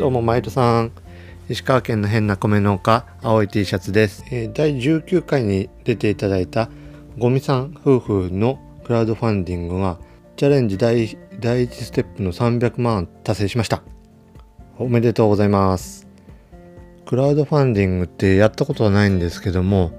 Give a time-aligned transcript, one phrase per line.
[0.00, 0.92] どうも、マイトさん。
[1.50, 4.24] 石川県の変な米農家、青い T シャツです。
[4.30, 6.70] えー第19回に出ていただいた、
[7.18, 9.98] ゴミさん夫婦のクラウドファンディングが、
[10.36, 13.82] チャレンジ第第1ステップの300万達成しました。
[14.78, 16.08] おめでとうございます。
[17.04, 19.90] クラウドファンディングってやったことはないんですけども、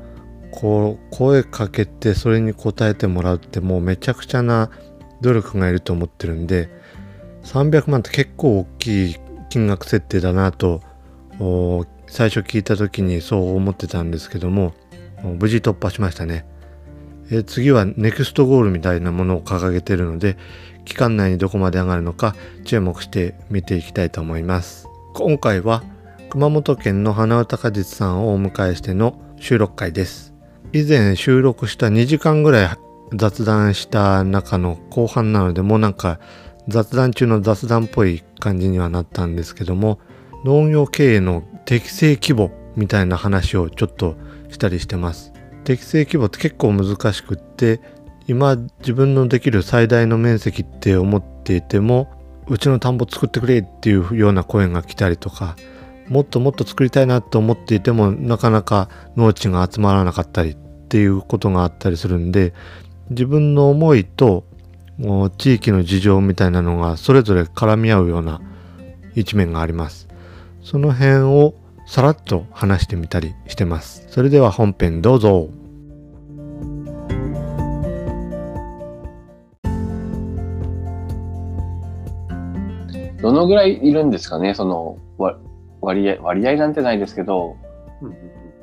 [0.50, 4.72] こう、声かけてそれに応えてもらうってもうめちゃくちゃな
[5.22, 6.72] 努力がいると思ってるんで、
[7.44, 9.16] 300万って結構大きい
[9.52, 10.82] 金額設定だなと
[12.08, 14.74] 最初聞いた時にそう思ってたんですけども
[15.24, 16.46] 無事突破しましたね、
[17.30, 20.38] え次はネクストゴールみたいなものを掲げてるので
[20.86, 24.88] 期間内にどこまで上がるのか注目して見ていきたいと思います。
[25.14, 25.84] 今回は
[26.30, 30.34] 熊本県の花歌果実さんをお迎えしての収録会です。
[30.74, 32.78] 以前収録した2時間ぐらい
[33.14, 36.20] 雑談した中の後半なのでもうなんか
[36.72, 40.00] 雑談中の雑談っぽい感じにはなったんですけども
[40.44, 44.16] 農業経営の適正規模みたいな話をちょっと
[44.50, 45.32] したりしてます。
[45.64, 47.80] 適正規模って結構難しくって
[48.28, 52.10] 今自分のできる最大の面積って思っていても
[52.48, 55.56] うちの田んぼ作ってくれっていうような声が来たりとか
[56.08, 62.54] もっともっと作りたいなと思っていてもなかなか農地が集まらなかったりっていうことがあったりするんで
[63.10, 64.46] 自分の思いと
[64.98, 68.42] もう地域の事情みたいなのがそれぞれ絡み合うような
[69.16, 70.08] 一面があります。
[70.62, 71.56] その辺を
[71.88, 74.06] さらっと話してみたりしてます。
[74.10, 75.50] それでは本編どうぞ。
[83.22, 84.54] どのぐらいいるんですかね？
[84.56, 85.38] そのわ
[85.82, 87.56] 割合割合なんてないですけど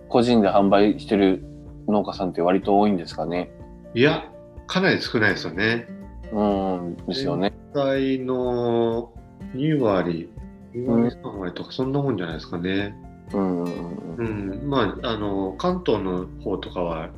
[0.09, 1.45] 個人で販売してる
[1.89, 3.51] 農家さんって割と多いんですかね？
[3.95, 4.25] いや、
[4.67, 5.89] かなり少ないですよね。
[6.33, 6.43] う
[6.83, 7.53] んですよね。
[7.75, 9.11] 全体の
[9.55, 10.31] 2割、
[10.75, 12.95] 2割3割とかそんなもんじゃないですかね。
[13.33, 13.65] うん。
[13.65, 14.61] うん。
[14.69, 17.09] まあ、あの、関東の方とかは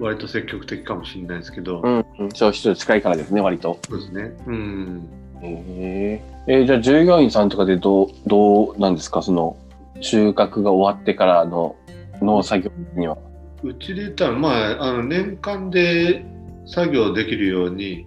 [0.00, 2.28] 割と積極的かもしれないですけど、うんうん。
[2.30, 3.78] 消費者近いからですね割と。
[3.88, 4.36] そうですね。
[4.46, 5.08] うん。
[5.42, 9.22] へええーじゃあ従業員さんとかでどうどうなんですか？
[9.22, 9.56] その
[10.00, 11.76] 収穫が終わってからの
[12.22, 13.18] 農作業には。
[13.62, 16.24] うちで言ったら、まあ、あの年間で
[16.66, 18.06] 作業できるように、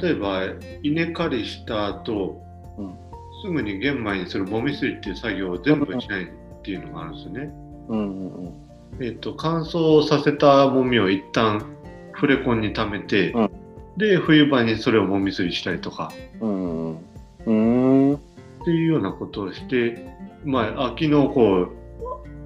[0.00, 0.42] 例えば
[0.82, 2.42] 稲刈りした後、
[2.78, 2.94] うん。
[3.42, 6.28] すぐに玄米にするもみすりっていう作業を全部しないっ
[6.62, 7.50] ていうのがあるんですよね。
[7.88, 8.54] うんうんうん。
[9.00, 11.64] えっと乾燥させたもみを一旦
[12.12, 13.50] フレコンに溜めて、うん。
[13.96, 16.12] で冬場にそれをもみすりしたりとか。
[16.40, 16.98] うんうん
[17.46, 18.14] うん。
[18.14, 18.18] っ
[18.64, 20.06] ていうようなことをして、
[20.44, 21.70] まあ、秋のこう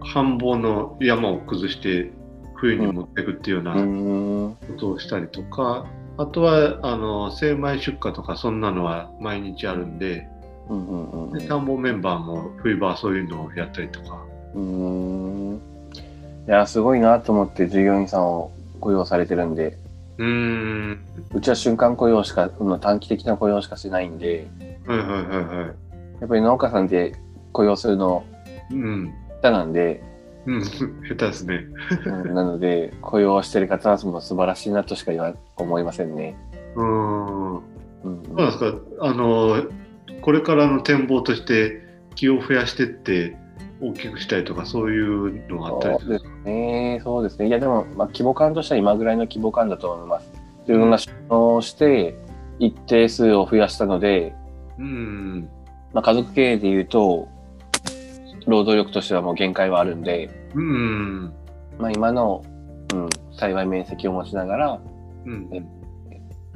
[0.00, 2.12] 繁忙の山を崩して
[2.54, 4.56] 冬に持っていくっていうような、うん。
[4.68, 10.28] ことをしたりとか、あとはあの精米出荷とかそんなのは毎日あるんで、
[10.68, 14.24] うんうんうんで田んぼメンバーも冬場はそういうのをやったりとか。
[14.54, 15.60] うーん
[16.46, 19.78] いやすごいなと思って従業員さんを雇用されてるんで
[20.18, 21.00] うーん。
[21.32, 24.46] うちは瞬間雇用しかうん短期的な雇用しかしないんで
[24.86, 25.66] はいはいはいはい。
[26.20, 27.14] やっぱり農家さんって
[27.52, 28.24] 雇用するの
[28.70, 29.12] うん。
[29.42, 30.13] 下手なんで、うん、
[31.08, 31.66] 下手ですね。
[32.06, 36.36] うんなので雇用してる方はもう素晴らしいなとしか言わ思いませんね。
[36.76, 37.54] うーん。
[37.56, 37.62] うん
[38.02, 38.74] そうなんですか。
[39.00, 39.64] あの、
[40.20, 41.82] これからの展望として
[42.14, 43.36] 木を増やしてって
[43.80, 47.48] 大きくしたいとかそういうのがあったりするそうですね、そうですね。
[47.48, 50.30] いや、でも、まあ、規模感としては今ぐらいの規模感だと思います。
[50.66, 52.16] 自分が出納して、
[52.58, 54.34] 一定数を増やしたので、
[54.78, 55.48] うん。
[55.92, 57.28] まあ、家族経営で言うと、
[58.46, 61.32] 労働力としてはもう限界はあるんで、うん。
[61.78, 62.44] まあ、今の、
[62.92, 64.80] うん、幸い面積を持ちながら、
[65.26, 65.48] うん。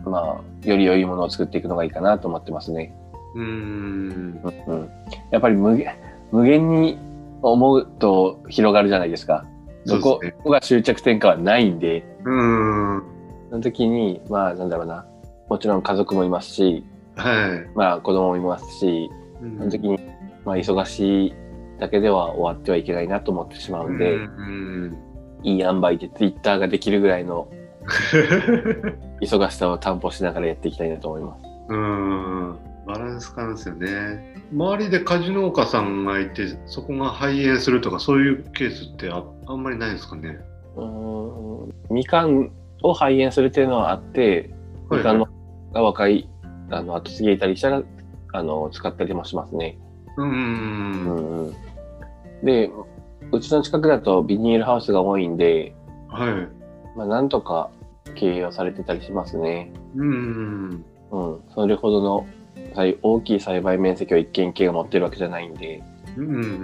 [0.04, 2.94] まあ、より良いものを作っていくのがいいかなと思ってますね。
[3.34, 3.44] うん。
[3.44, 4.90] うんうん、
[5.30, 5.94] やっぱり無限
[6.30, 6.98] 無限に
[7.42, 9.46] 思うと広がるじゃないですか。
[9.86, 13.02] そこが終着点下はないんで、うん。
[13.50, 15.06] その時に、まあ、なんだろうな。
[15.48, 16.84] もちろん家族もいますし、
[17.16, 17.70] はい。
[17.74, 19.10] まあ子供もいますし、
[19.40, 19.98] うんその時に、
[20.44, 21.34] まあ忙しい
[21.78, 24.96] だけでは終わってはいけないなと思ってしまうんで、うん。
[25.42, 27.48] いい塩梅でツイッターができるぐらいの
[29.20, 31.44] 忙しさを担保しながらやっていきたいなと思います。
[31.68, 32.58] うん。
[32.86, 34.34] バランス感ですよね。
[34.52, 40.38] 周りで果樹農家さんがいて、そこが肺炎するとか、そういうケースってああんまりないですかね。
[40.76, 42.50] うーんみかん
[42.82, 44.50] を肺炎するっていうのはあって、
[44.90, 45.28] みかんの
[45.72, 46.28] が若い、
[46.70, 47.82] あの、後継ぎいたりしたら、
[48.32, 49.78] あの、使ったりもしますね。
[50.16, 50.22] う。
[50.22, 51.54] うんんうん。
[52.42, 52.70] で、
[53.32, 55.74] うちの近くだとビニールハウスが多いんで、
[56.08, 56.96] はい。
[56.96, 57.70] まあ、なんとか
[58.14, 59.72] 経営をされてたりしますね。
[59.96, 60.84] うん。
[61.10, 61.40] うん。
[61.54, 62.26] それほどの
[62.74, 65.82] 栽大きい栽培面積を一軒一軒が持ってるわけじゃないんで、
[66.16, 66.54] うんうんうんうん。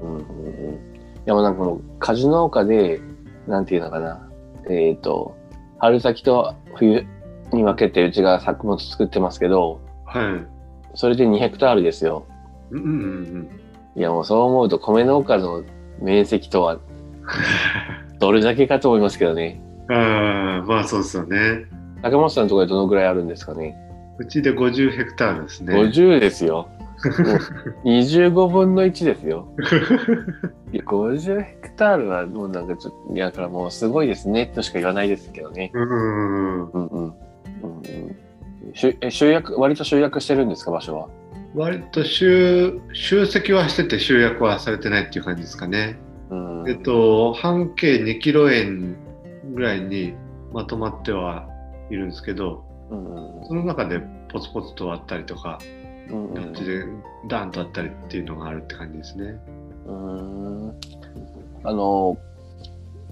[0.00, 0.74] うんうんうん。
[0.74, 0.78] い
[1.26, 3.00] やもうなんかもう果樹農家で、
[3.46, 4.28] なんていうのかな。
[4.70, 5.36] えっ、と、
[5.78, 7.06] 春先と冬
[7.52, 10.58] に分けてうちが作物作ってますけど、はい。
[10.94, 12.26] それで2ヘクタールですよ。
[12.70, 12.92] うんうんう
[13.38, 13.60] ん
[13.98, 15.64] いやもうそう思うと米農家の
[16.00, 16.78] 面積とは
[18.20, 19.60] どれだけかと思いますけどね。
[19.88, 19.96] うん。
[19.96, 21.66] ああ、まあそうですよね。
[22.02, 23.76] 竹本さんのところでどのぐらいあるんですかね。
[24.18, 25.74] うちで50ヘクタールですね。
[25.74, 26.68] 50ですよ。
[26.74, 27.34] も
[27.84, 29.48] う25分の1ですよ。
[30.72, 35.70] いや、50ヘクタールはもうなんかちょっと、いや、だからもうすごいですねとしか言わないですけどね。
[35.74, 36.70] うんうんうん。
[36.70, 37.02] うんうん。
[37.02, 37.12] うん
[38.66, 41.08] うん、しゅえ集約、割と集約してるんですか、場所は？
[41.54, 45.98] 割と集集積はしてて集約はされてないっていう感じですかね。
[46.30, 46.68] うん。
[46.68, 48.96] えっと、半径2キロ円
[49.54, 50.14] ぐらいに
[50.52, 51.48] まとまっては
[51.90, 54.00] いるんですけど、うんうんその中で
[54.30, 55.58] ポツポツとあったりとか、
[56.10, 56.84] うんうんこっちで
[57.28, 59.38] ダンとあったりっていうのがあるって感じですね。
[59.86, 60.74] うん
[61.64, 62.18] あの、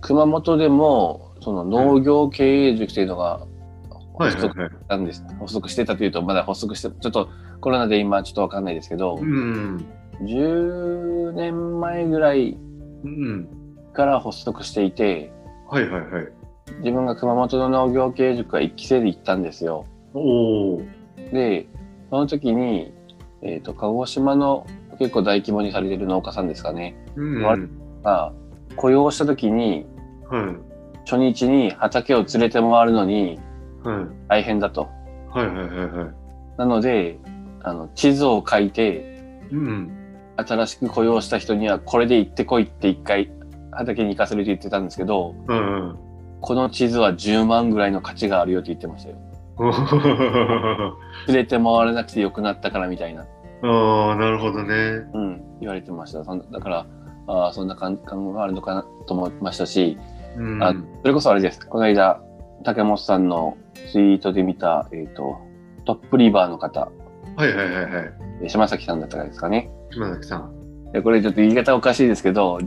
[0.00, 3.46] 熊本でも、その農業経営塾というのが
[4.18, 4.70] 発足はい。
[4.70, 5.24] したんです。
[5.40, 7.28] 発足してたというと、まだ発足して、ちょっと
[7.66, 9.84] コロナで今ちょっとわかんないですけどう、ん。
[10.20, 12.56] 10年前ぐらい
[13.02, 13.48] うん。
[13.92, 15.32] から発足していて、
[15.68, 16.28] はいはいはい。
[16.78, 19.84] 自分が熊本の農業経営塾は1期生で行ったんですよ。
[20.14, 20.82] おお。
[21.32, 21.66] で、
[22.08, 22.92] その時に、
[23.42, 24.64] えっ、と、鹿児島の
[25.00, 27.42] 結構大規模にされてる農家さんですかね、うん。
[27.42, 27.56] わ
[28.04, 28.32] が
[28.76, 29.86] 雇用した時に、
[30.30, 31.00] はい。
[31.04, 33.40] 初日に畑を連れて回るのに
[33.82, 34.28] はい。
[34.28, 34.88] 大変だと。
[35.30, 36.14] はいはいはいはい。
[36.58, 37.18] なので、
[37.66, 39.90] あの、地図を書いて、うん。
[40.36, 43.32] 新しく雇用した人にはこれで行ってこいって一回
[43.72, 45.98] 畑に行かせるって言ってたんですけど、うんうん。
[46.40, 49.16] この地図は10万ぐらいの価値があるよって言ってましたよ。
[51.26, 53.22] 連れて回らなくてよくなったからみたいな。
[53.62, 54.74] ああ、なるほどね。
[55.14, 56.22] うん、言われてました。
[56.22, 56.86] だから、
[57.26, 59.98] ああ、そんな感感があるのかなと思いましたし、
[60.36, 60.62] うん。
[60.62, 60.72] あ
[61.02, 61.66] それこそあれです。
[61.66, 62.20] この間、
[62.62, 63.56] 竹本さんの
[63.90, 65.38] ツイートで見た、えっ、と、
[65.86, 66.90] トップリバーの方、
[67.36, 68.12] はいはいはいはい。
[68.42, 69.70] え島崎さんだったかですかね。
[69.92, 70.92] 島崎さん。
[70.92, 72.58] でこれちょっと言い方おかしいですけど、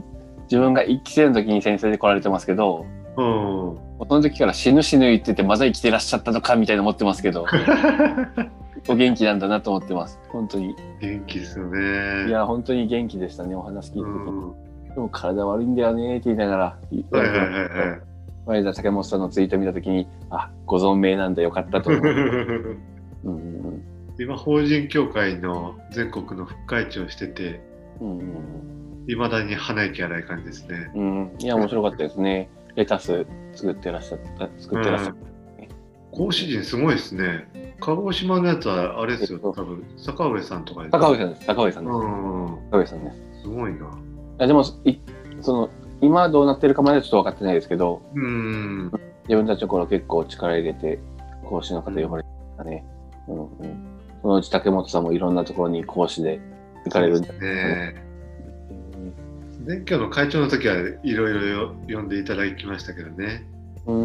[0.44, 2.86] 自分が一期生の時に先生で来られてますけど、
[3.16, 4.06] うん。
[4.08, 7.46] その時から死ぬ死ぬ言ってて、まだ生きてらっしゃったのかみたいな思ってますけど、
[8.88, 10.18] お元気なんだなと思ってます。
[10.28, 10.74] 本当に。
[11.00, 12.28] 元気ですよね。
[12.28, 14.32] いや、本当に元気でしたね、お話聞いてうると。
[14.32, 14.48] ん。
[14.48, 14.54] は
[14.94, 18.00] でも体悪いんだよねって言いながらはいはいはい。
[18.44, 22.02] この間竹本さんのツイート見たときに、あ、ご存命なんだよかったと思う。
[23.24, 23.82] うんうん
[24.20, 27.62] 今、法人協会の全国の副会長をしてて、
[28.00, 28.70] うんうん
[29.08, 30.92] いまだに鼻息荒い感じですね。
[30.94, 32.50] うんうんいや、面白かったですね。
[32.76, 36.16] レタス作ってらっしゃった、作ってらっしゃった。
[36.16, 37.76] 講師陣すごいですね。
[37.80, 41.46] 鹿児島のやつはあれですよ、えっと多分坂上さんとかです高上さんです。
[41.46, 41.94] 高上さんです。
[41.94, 42.70] うん。
[42.70, 43.42] 高上さんです。
[43.42, 43.78] すごいな。
[43.78, 43.80] い
[44.38, 44.98] や、でも、い
[45.40, 45.70] その、
[46.02, 48.92] 今どうなってるかまではちょっと分かってないですけど、うん。
[49.28, 50.98] 自分たちの頃結構力入れて、
[51.48, 52.28] 講師の方呼ばれて
[52.58, 52.84] たね。
[53.26, 53.99] うんうん。
[54.22, 56.40] そのうち竹本さんもいろんなところに講師で
[56.84, 58.10] 行かれるんだねえ。
[59.66, 63.46] 前教の会長の時はいろいろ呼んでいただきましたけどね。
[63.86, 64.04] うん。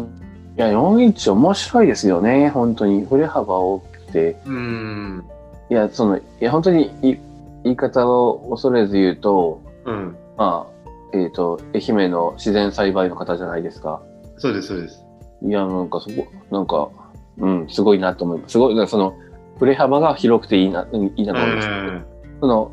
[0.56, 3.04] いや、41面白いですよね、本当に。
[3.04, 4.36] 振れ幅大きくて。
[4.46, 5.24] うん。
[5.70, 7.16] いや、その、いや、本当にい
[7.64, 10.16] 言い方を恐れず言うと、うん。
[10.36, 14.00] まあ、えっ、と、愛媛の自然栽培の方じゃないですか。
[14.38, 15.02] そうです、そうです。
[15.42, 16.88] いや、なんかそこ、なんか、
[17.38, 18.52] うん、すごいなと思います。
[18.52, 19.14] すごい、その、
[19.58, 21.68] 振れ幅が広くていいな、うんいいなと思います。
[22.40, 22.72] その、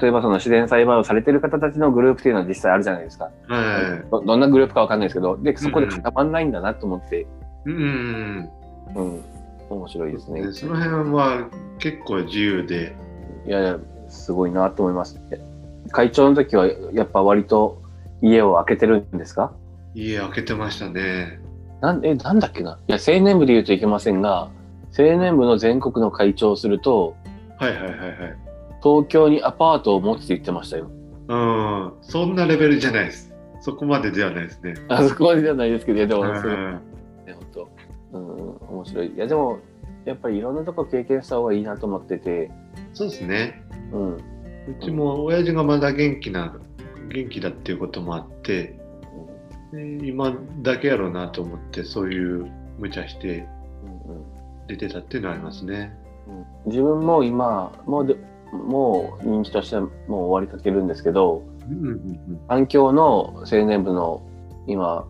[0.00, 3.30] 例えばその自然栽培をされてる方たちのグループっていうのは実際あるじゃないですか。
[3.48, 7.26] はどどんなグループかわかんないですけど、で、そこで固まんないんだなと思って、い。
[7.66, 8.48] うん。
[8.94, 9.24] うん、
[9.70, 10.42] 面白いですね。
[10.42, 12.94] でその辺は結構自由で。
[13.46, 15.20] いやいや、すごいなと思います。
[15.90, 17.80] 会長の時はやっぱ割と
[18.20, 19.52] 家を開けてるんですか？
[19.94, 21.40] 家開けてましたね。
[21.80, 22.78] なんえ、なんだっけな？
[22.88, 24.50] いや、青年部で言うといけませんが、
[24.96, 27.16] 青年部の全国の会長をすると、
[27.58, 28.36] はいはいはいはい。
[28.82, 30.90] 東京にアパートを持つって言ってましたよ。
[31.28, 31.92] うん。
[32.02, 33.34] そんなレベルじゃないです。
[33.60, 34.74] そこまでではないですね。
[34.88, 36.80] あそこまでじゃないですけど、でも、うんすごいね、
[37.26, 37.68] 本当。
[38.12, 39.06] うん、面白い。
[39.08, 39.58] いや、でも、
[40.04, 42.50] やっぱりいろんなとこ経験した方がいいなと思ってて、
[42.94, 43.62] そうですね。
[43.92, 44.14] うん。
[44.14, 44.20] う
[44.80, 46.56] ちも親父がまだ元気な、
[47.08, 48.78] 元気だっていうこともあって、
[49.72, 53.46] で今だけやろうなと思って、そういう無茶して
[54.06, 54.37] うんうん
[54.68, 55.92] 出てたっていうのはありますね。
[56.28, 58.16] うん自分も今、もうで、
[58.52, 59.90] もう人気としてはもう
[60.26, 64.22] 終わりかけるんですけど、うんうん環境の青年部の
[64.66, 65.06] 今、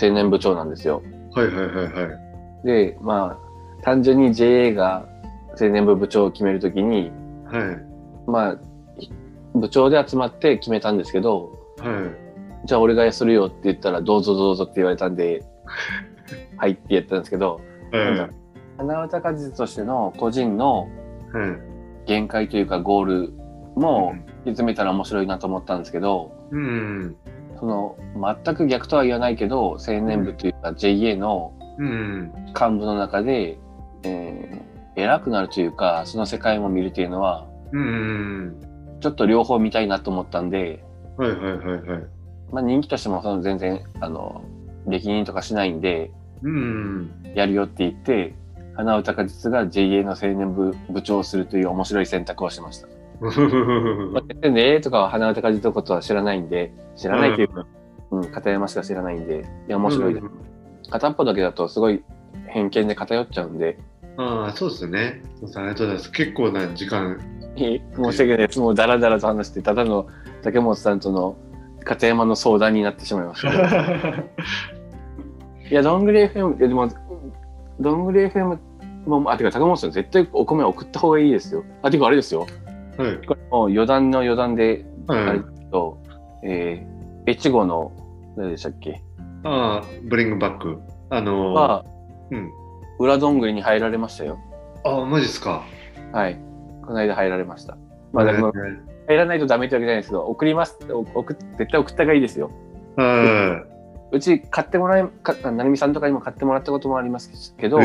[0.00, 1.02] 青年部長なんですよ。
[1.34, 2.18] はいはいはいは
[2.64, 2.66] い。
[2.66, 5.06] で、まあ、単純に JA が
[5.60, 7.10] 青年部部長を決めるときに、
[7.44, 7.78] は
[8.26, 8.30] い。
[8.30, 8.58] まあ、
[8.98, 9.10] ひ
[9.54, 12.12] 部長で集まって決めたんですけど、は
[12.64, 12.66] い。
[12.66, 15.44] じゃあ俺がするよって言ったら、どうぞどうぞって言われたんで、
[16.56, 18.41] はいって言ったんですけど、なんだろう
[18.86, 20.88] 花歌果実としての個人の
[21.32, 21.72] はい。
[22.04, 23.32] 限界というかゴール
[23.76, 27.16] も詰めたら面白いなと思ったんですけど、うん。
[27.58, 27.96] その
[28.44, 32.32] 全く逆とは言わないけど青年部というか JA のうん。
[32.48, 33.58] 幹部の中で、
[34.02, 38.60] えー偉くなるというかその世界も見るっていうのはうん。
[39.00, 40.84] ちょっと両方見たいなと思ったんで、
[41.16, 42.02] はいはいはいはい。
[42.52, 44.42] まあ、人気としてもその全然あの
[44.86, 46.10] 歴任とかしないんで
[46.42, 47.10] うん。
[47.34, 48.34] やるよって言って
[48.74, 52.88] 花歌果実が JA の青年部部長をするという面白い選択をしました。
[53.20, 57.66] まあ、全然ねとかは花歌果実のことは知らないんで知らないというか、
[58.10, 60.26] うん、片山しか知らないんでいや面白いです。
[60.90, 62.02] 片っぽだけだとすごい
[62.48, 63.78] 偏見で偏っちゃうんで、
[64.16, 65.22] ああ、そうですね。
[65.40, 66.12] そうですありがとうございます。
[66.12, 67.18] 結構な時間。
[67.56, 67.80] 申
[68.12, 68.60] し訳ないです。
[68.60, 70.06] もうダラダラと話して、ただの
[70.42, 71.36] 竹本さんとの
[71.84, 73.52] 片山の相談になってしまいました。
[75.70, 76.88] いや、どんぐり FM、でも、
[77.82, 78.58] どんぐり FM
[79.06, 81.64] も、あ、てか竹本さん絶対お米送った方がいいですよ。
[81.82, 82.46] あ、てかあれですよ。
[82.96, 83.26] はい。
[83.26, 85.40] これもう余談の余談で、あれはい。
[85.70, 85.98] と、
[86.44, 87.92] えー、越後の、
[88.36, 89.02] 何でしたっけ？
[89.44, 90.78] ああ、ブリングバック。
[91.10, 91.84] あのー、は、
[92.30, 92.50] うん。
[92.98, 94.38] 裏どんぐりに入られましたよ。
[94.84, 95.64] ああ、マジっすか。
[96.12, 96.38] はい。
[96.86, 97.76] この間入られました。
[98.12, 100.78] まあ、入らないとダメってわけじゃないですけど、送ります。
[100.92, 102.50] お送っ絶対送った方がいいですよ。
[102.96, 103.64] は
[104.12, 107.70] うち買ってもらえ、かなるみさんとかにも買ってもらったこともありますけい。
[107.70, 107.80] ど。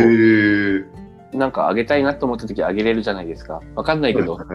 [1.33, 3.61] なんかあげたいなと思った時あげれるじゃないですか。
[3.75, 4.47] わかんないけど、はい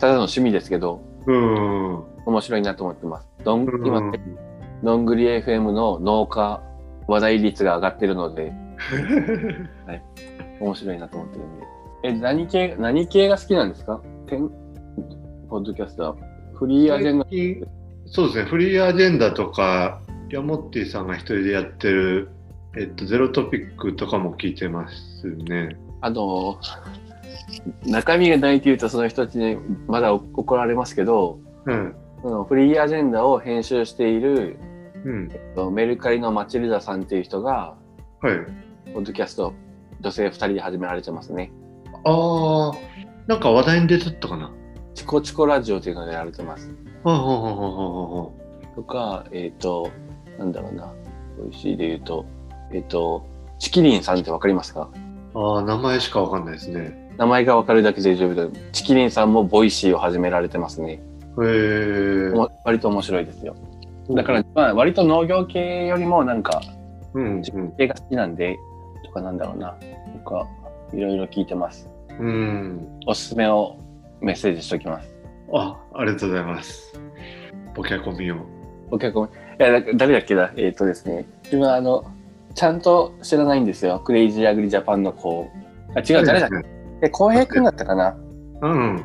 [0.00, 2.02] ただの趣味ですけど、うん。
[2.26, 3.28] 面白いなと思ってます。
[3.44, 4.12] どんうん今、
[4.82, 6.60] どんぐり FM の農家
[7.06, 8.52] 話題率が上がってるので、
[10.60, 11.66] 面白いなと思ってるんで。
[12.04, 14.00] え、何系、何系が好きなんですか？
[15.48, 16.16] ポッドキャストは。
[16.54, 17.26] フリーアジェンダ。
[18.06, 20.00] そうですね、フリーアジェンダとか、
[20.32, 22.30] ヤモッティさんが一人でやってる、
[22.78, 25.76] えっと、ゼロトピックとかも聞いてますね。
[26.00, 26.58] あの、
[27.84, 31.94] 中身がないというとその人たちにまだ怒られますけど、うん。
[32.22, 34.56] そのフリーアジェンダを編集している
[35.04, 35.74] うん。
[35.74, 37.76] メルカリのマチルダさんっていう人が、
[38.22, 38.38] はい。
[38.94, 39.52] ポッドキャスト、
[40.00, 41.52] 女性2人で始められてますね。
[42.04, 42.72] ああ、
[43.26, 44.50] なんか話題に出とったかな。
[44.94, 46.74] チコチコラジオというのでやられてます。
[47.04, 48.30] はあ、はあはあはあは
[48.74, 49.90] とか、えっ、と、
[50.38, 50.92] なんだろうな、
[51.40, 52.26] 美味しいで言うと、
[52.72, 53.26] えっ、と、
[53.58, 54.90] ちきりんさんってわかりますか？
[55.34, 57.10] あ、ああ、名前しかわかんないですね。
[57.18, 60.92] 名前がわかるだけで十分で、ちきりんさんも Voicy を始められてますね。
[60.92, 61.00] へ
[61.40, 62.34] え。
[62.34, 63.54] も割と面白いですよ。
[64.10, 66.60] だから、まあ、割と農業系よりもなんか、
[67.14, 67.42] うん、
[67.76, 68.58] 系が好きなんで、
[69.04, 69.76] とかなんだろうな、
[70.24, 70.46] とか、
[70.92, 71.88] いろいろ聞いてます。
[72.18, 72.26] うん。
[72.26, 73.00] うん。
[73.06, 73.76] おすすめを
[74.20, 75.14] メッセージしておきます。
[75.54, 77.00] あ、ありがとうございます。
[77.74, 78.36] ボキャコミを。
[78.90, 79.28] お客も、い
[79.62, 82.04] や、だ誰だっけだえっ、とですね、自分はあの、
[82.54, 84.00] ちゃんと知らないんですよ。
[84.00, 85.48] クレイジーアグリジャパンの子。
[85.94, 86.56] あ、違う、誰だっけ？
[87.02, 88.16] え、浩平くんだったかな？
[88.62, 89.04] うん。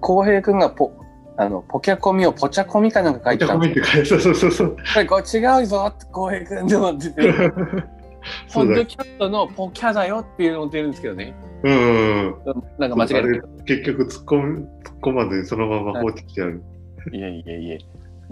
[0.00, 0.58] 浩平くん？
[0.58, 0.92] がポ、
[1.36, 4.76] あの、ポキャコミをポチャコミかなんか書いてたんですボキャコミって書いてそうそうそうそう。
[5.08, 7.32] これ違うぞって浩平くんでもってて、
[8.52, 11.34] ポッドキャストのポキャだよっていうのを出るんですけどね。
[11.64, 12.34] うん。
[12.78, 16.62] なんか間違えあれ結局突っ込む、突っ込まずにそのまま放置してある。
[17.10, 17.16] た。
[17.16, 17.78] いやいやいや、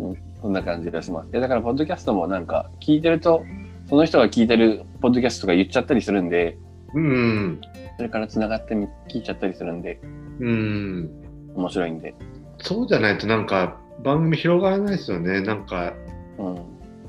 [0.00, 1.30] うん、そんな感じがします。
[1.30, 3.45] だから、ポッドキャストもなんか、聞いてると、
[3.88, 6.59] その人が聞いてるポッドキャストとか言っちゃったりするんで、
[6.95, 7.61] うん。
[7.97, 10.00] それから繋がってみ聞いちゃったりするんで、
[10.40, 11.11] うん。
[11.54, 12.14] 面白いんで。
[12.59, 15.40] そうじゃないとなんか番組広がらないですよね。
[15.40, 15.95] なんか、
[16.38, 16.57] うん。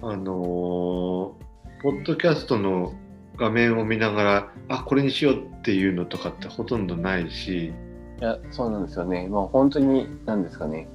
[0.02, 1.42] あのー
[1.84, 2.94] ポッドキャストの
[3.38, 7.74] 画面を見ながら、あ、これにしようっていうのとかってほとんどないし、
[8.22, 9.28] いや、そうなんですよね。
[9.28, 10.88] もう本当に、なんですかね。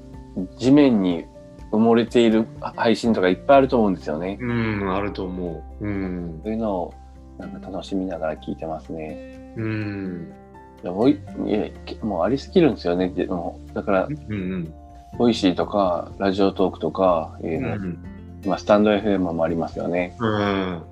[0.59, 1.25] 地面に
[1.73, 4.39] 埋もれている配信とかいっぱいあると思うんですよね。
[4.41, 5.87] うん、あると思う。
[5.87, 6.41] うん。
[6.43, 6.95] そういうのを、
[7.39, 9.53] なんか楽しみながら聞いてますね。
[9.57, 10.33] うん。
[10.83, 11.69] いや、ボイいや
[12.03, 13.09] もうありすぎるんですよね。
[13.09, 14.75] でもだから、うんうん。
[15.19, 17.99] Voicy とか、 Radiotalk とか、えうーん。
[18.45, 20.17] 今、 stand.fm もありますよね。
[20.21, 20.83] うん。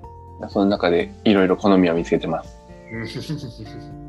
[0.49, 2.59] その中でいろいろ好みを見つけてます。